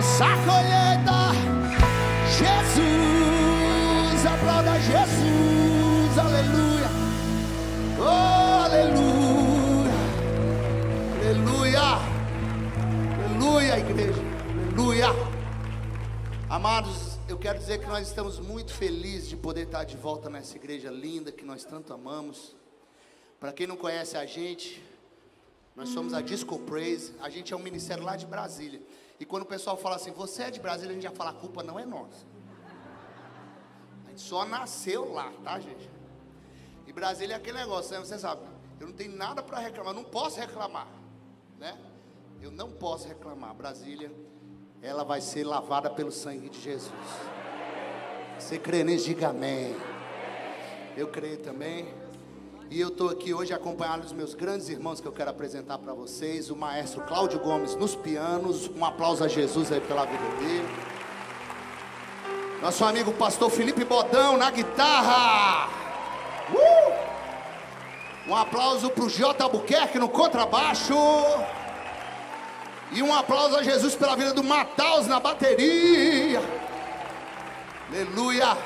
nossa 0.00 0.28
colheita. 0.46 1.28
Jesus, 2.38 4.26
aplauda 4.26 4.80
Jesus, 4.80 6.18
aleluia. 6.18 6.88
Oh, 7.98 8.64
aleluia, 8.64 9.92
aleluia, 11.20 11.82
aleluia, 13.26 13.78
igreja, 13.78 14.22
aleluia. 14.64 15.08
Amados, 16.48 17.18
eu 17.28 17.36
quero 17.36 17.58
dizer 17.58 17.78
que 17.80 17.86
nós 17.86 18.08
estamos 18.08 18.38
muito 18.38 18.72
felizes 18.72 19.28
de 19.28 19.36
poder 19.36 19.64
estar 19.64 19.84
de 19.84 19.98
volta 19.98 20.30
nessa 20.30 20.56
igreja 20.56 20.90
linda 20.90 21.30
que 21.30 21.44
nós 21.44 21.62
tanto 21.62 21.92
amamos. 21.92 22.56
Para 23.38 23.52
quem 23.52 23.66
não 23.66 23.76
conhece 23.76 24.16
a 24.16 24.24
gente, 24.24 24.82
nós 25.76 25.90
somos 25.90 26.14
a 26.14 26.22
Disco 26.22 26.58
Praise, 26.58 27.12
a 27.20 27.28
gente 27.28 27.52
é 27.52 27.56
um 27.56 27.60
ministério 27.60 28.02
lá 28.02 28.16
de 28.16 28.24
Brasília. 28.24 28.80
E 29.20 29.26
quando 29.26 29.42
o 29.42 29.46
pessoal 29.46 29.76
fala 29.76 29.96
assim, 29.96 30.10
você 30.10 30.44
é 30.44 30.50
de 30.50 30.58
Brasília, 30.58 30.92
a 30.92 30.94
gente 30.94 31.02
já 31.02 31.10
fala, 31.10 31.30
a 31.30 31.34
culpa 31.34 31.62
não 31.62 31.78
é 31.78 31.84
nossa. 31.84 32.26
A 34.06 34.08
gente 34.08 34.22
só 34.22 34.46
nasceu 34.46 35.12
lá, 35.12 35.30
tá, 35.44 35.60
gente? 35.60 35.90
E 36.86 36.92
Brasília 36.92 37.34
é 37.34 37.36
aquele 37.36 37.58
negócio, 37.58 37.92
né? 37.92 37.98
Você 37.98 38.18
sabe, 38.18 38.40
eu 38.80 38.86
não 38.86 38.94
tenho 38.94 39.14
nada 39.14 39.42
para 39.42 39.58
reclamar, 39.58 39.92
não 39.92 40.04
posso 40.04 40.40
reclamar, 40.40 40.88
né? 41.58 41.78
Eu 42.40 42.50
não 42.50 42.70
posso 42.70 43.06
reclamar. 43.06 43.54
Brasília, 43.54 44.10
ela 44.80 45.04
vai 45.04 45.20
ser 45.20 45.44
lavada 45.44 45.90
pelo 45.90 46.10
sangue 46.10 46.48
de 46.48 46.58
Jesus. 46.58 46.90
Você 48.38 48.58
crê 48.58 48.82
nisso? 48.82 49.04
Diga 49.04 49.28
amém. 49.28 49.76
Eu 50.96 51.08
creio 51.08 51.36
também. 51.38 51.94
E 52.70 52.80
eu 52.80 52.86
estou 52.86 53.08
aqui 53.10 53.34
hoje 53.34 53.52
acompanhado 53.52 54.02
dos 54.02 54.12
meus 54.12 54.32
grandes 54.32 54.68
irmãos 54.68 55.00
que 55.00 55.08
eu 55.08 55.10
quero 55.10 55.28
apresentar 55.28 55.76
para 55.76 55.92
vocês. 55.92 56.50
O 56.50 56.56
maestro 56.56 57.00
Cláudio 57.00 57.40
Gomes 57.40 57.74
nos 57.74 57.96
pianos. 57.96 58.70
Um 58.76 58.84
aplauso 58.84 59.24
a 59.24 59.28
Jesus 59.28 59.72
aí 59.72 59.80
pela 59.80 60.04
vida 60.04 60.24
dele. 60.38 60.68
Nosso 62.62 62.84
amigo 62.84 63.12
pastor 63.14 63.50
Felipe 63.50 63.84
Bodão 63.84 64.36
na 64.36 64.52
guitarra. 64.52 65.68
Uh! 66.54 68.30
Um 68.30 68.36
aplauso 68.36 68.88
para 68.88 69.02
o 69.02 69.10
J. 69.10 69.42
Albuquerque 69.42 69.98
no 69.98 70.08
contrabaixo. 70.08 70.94
E 72.92 73.02
um 73.02 73.12
aplauso 73.12 73.56
a 73.56 73.64
Jesus 73.64 73.96
pela 73.96 74.14
vida 74.14 74.32
do 74.32 74.44
Mataus 74.44 75.08
na 75.08 75.18
bateria. 75.18 76.40
Aleluia. 77.88 78.56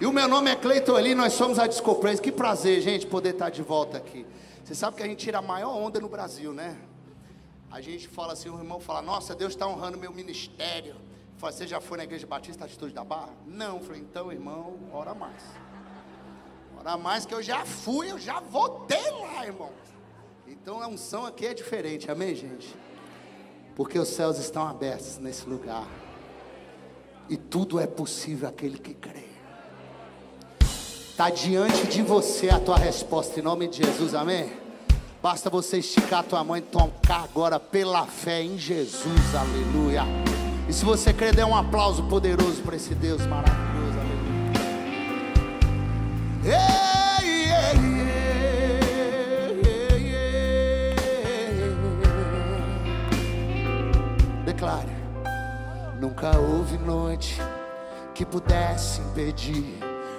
E 0.00 0.06
o 0.06 0.12
meu 0.12 0.26
nome 0.26 0.50
é 0.50 0.56
Cleiton 0.56 0.96
Ali, 0.96 1.14
nós 1.14 1.34
somos 1.34 1.58
a 1.58 1.66
Disco. 1.68 2.00
Que 2.20 2.32
prazer, 2.32 2.80
gente, 2.80 3.06
poder 3.06 3.30
estar 3.30 3.50
de 3.50 3.62
volta 3.62 3.96
aqui. 3.96 4.26
Você 4.64 4.74
sabe 4.74 4.96
que 4.96 5.02
a 5.02 5.06
gente 5.06 5.18
tira 5.20 5.38
a 5.38 5.42
maior 5.42 5.76
onda 5.76 6.00
no 6.00 6.08
Brasil, 6.08 6.52
né? 6.52 6.76
A 7.70 7.80
gente 7.80 8.08
fala 8.08 8.32
assim, 8.32 8.48
o 8.48 8.58
irmão 8.58 8.80
fala, 8.80 9.02
nossa, 9.02 9.34
Deus 9.34 9.52
está 9.52 9.66
honrando 9.66 9.96
meu 9.96 10.12
ministério. 10.12 10.96
Fala, 11.36 11.52
você 11.52 11.66
já 11.66 11.80
foi 11.80 11.98
na 11.98 12.04
igreja 12.04 12.26
batista 12.26 12.64
Atitude 12.64 12.92
da 12.92 13.04
Barra? 13.04 13.30
Não, 13.46 13.80
falei, 13.80 14.00
então, 14.00 14.32
irmão, 14.32 14.78
ora 14.92 15.14
mais. 15.14 15.42
Ora 16.78 16.96
mais 16.96 17.24
que 17.24 17.34
eu 17.34 17.42
já 17.42 17.64
fui, 17.64 18.10
eu 18.10 18.18
já 18.18 18.40
voltei 18.40 19.10
lá, 19.10 19.46
irmão. 19.46 19.70
Então 20.46 20.80
a 20.82 20.88
unção 20.88 21.24
aqui 21.24 21.46
é 21.46 21.54
diferente, 21.54 22.10
amém, 22.10 22.34
gente? 22.34 22.74
Porque 23.76 23.98
os 23.98 24.08
céus 24.08 24.38
estão 24.38 24.66
abertos 24.66 25.18
nesse 25.18 25.48
lugar. 25.48 25.86
E 27.28 27.36
tudo 27.36 27.78
é 27.78 27.86
possível 27.86 28.48
aquele 28.48 28.78
que 28.78 28.94
crê. 28.94 29.33
Está 31.14 31.30
diante 31.30 31.86
de 31.86 32.02
você 32.02 32.50
a 32.50 32.58
tua 32.58 32.76
resposta, 32.76 33.38
em 33.38 33.42
nome 33.44 33.68
de 33.68 33.86
Jesus, 33.86 34.16
amém? 34.16 34.52
Basta 35.22 35.48
você 35.48 35.78
esticar 35.78 36.18
a 36.18 36.22
tua 36.24 36.42
mão 36.42 36.56
e 36.56 36.60
tocar 36.60 37.22
agora 37.22 37.60
pela 37.60 38.04
fé 38.04 38.42
em 38.42 38.58
Jesus, 38.58 39.32
aleluia. 39.32 40.02
E 40.68 40.72
se 40.72 40.84
você 40.84 41.12
crer, 41.12 41.32
dê 41.32 41.44
um 41.44 41.54
aplauso 41.54 42.02
poderoso 42.08 42.60
para 42.62 42.74
esse 42.74 42.96
Deus 42.96 43.24
maravilhoso, 43.28 43.96
aleluia. 44.00 44.50
Ei, 47.22 47.44
ei, 47.44 47.78
ei, 54.40 54.44
Declare: 54.44 54.90
Nunca 56.00 56.36
houve 56.36 56.76
noite 56.78 57.40
que 58.16 58.26
pudesse 58.26 59.00
impedir 59.00 59.83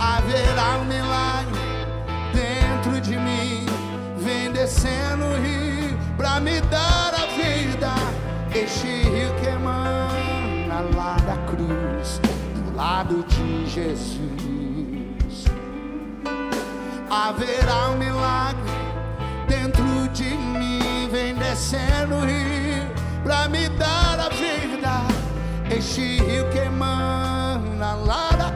haverá 0.00 0.78
um 0.78 0.84
milagre 0.84 1.60
dentro 2.32 3.00
de 3.00 3.16
mim. 3.16 3.66
Vem 4.18 4.50
descendo 4.52 5.24
o 5.24 5.34
rio 5.40 5.98
pra 6.16 6.40
me 6.40 6.60
dar 6.62 7.14
a 7.14 7.26
vida. 7.36 7.92
Este 8.54 8.86
rio 8.86 9.34
que 9.40 9.46
emana 9.46 10.80
lá 10.94 11.16
da 11.26 11.36
cruz, 11.50 12.20
do 12.54 12.76
lado 12.76 13.24
de 13.24 13.66
Jesus. 13.66 14.28
Haverá 17.10 17.90
um 17.90 17.98
milagre 17.98 18.72
dentro 19.46 20.08
de 20.12 20.30
mim. 20.34 21.08
Vem 21.10 21.34
descendo 21.34 22.16
o 22.16 22.20
rio 22.20 22.86
pra 23.22 23.48
me 23.48 23.68
dar 23.70 24.18
a 24.20 24.28
vida. 24.28 25.02
Este 25.70 26.18
rio 26.18 26.48
que 26.50 26.58
emana 26.58 27.94
lá 27.94 28.30
da 28.30 28.47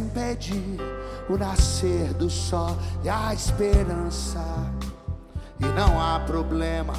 impedir 0.00 0.78
o 1.28 1.36
nascer 1.36 2.12
do 2.14 2.28
sol 2.28 2.76
e 3.04 3.08
a 3.08 3.32
esperança. 3.32 4.44
E 5.60 5.66
não 5.66 6.00
há 6.00 6.20
problema 6.20 6.94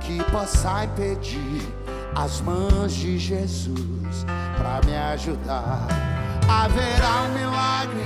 que 0.00 0.22
possa 0.30 0.84
impedir 0.84 1.62
as 2.14 2.40
mãos 2.40 2.92
de 2.92 3.18
Jesus 3.18 4.24
para 4.56 4.80
me 4.84 4.96
ajudar. 4.96 5.86
Haverá 6.48 7.22
um 7.22 7.34
milagre 7.34 8.04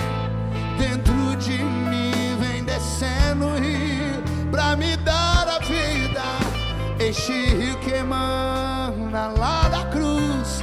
dentro 0.79 1.37
de 1.37 1.63
mim, 1.63 2.37
vem 2.41 2.63
descendo 2.65 3.47
o 3.47 3.59
rio 3.59 4.23
para 4.51 4.77
me 4.77 4.97
dar 4.99 5.49
a 5.49 5.59
vida. 5.59 6.23
Este 6.99 7.33
rio 7.33 7.79
que 7.81 7.91
emana 7.93 9.29
lá 9.39 9.69
da 9.69 9.85
cruz, 9.87 10.63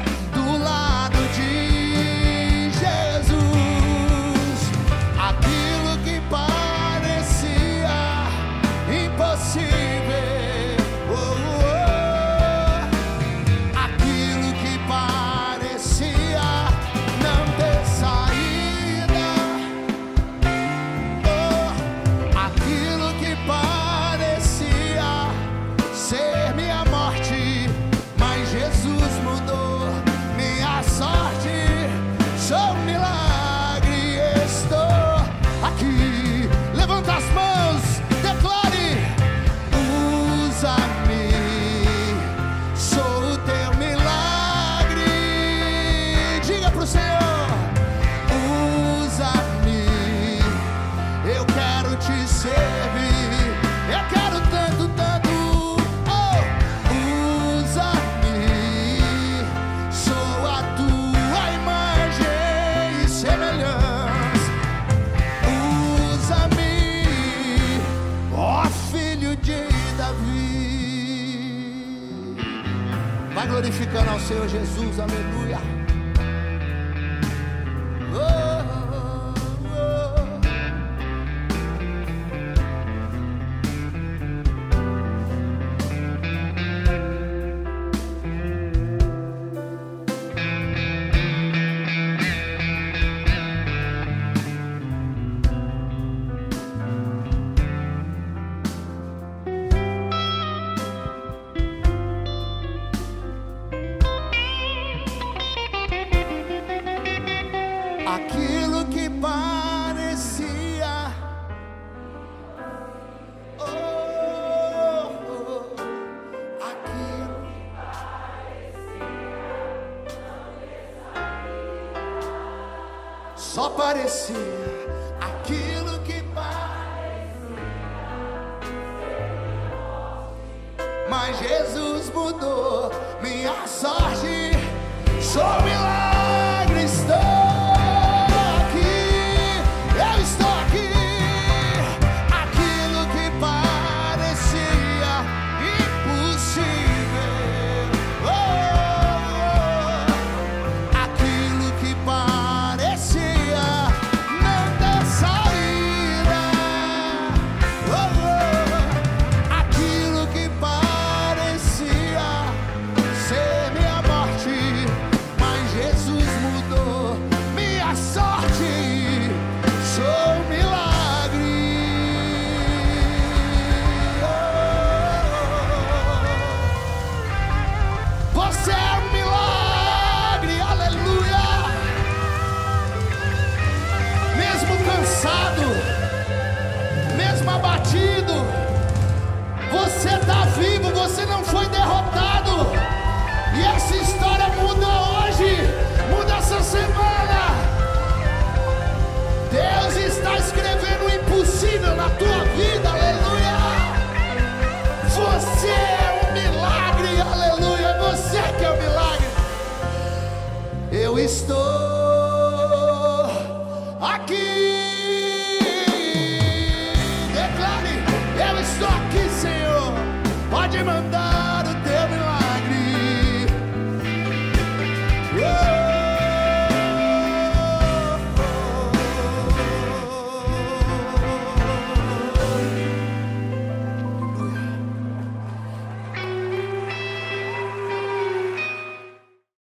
estou. 124.06 124.53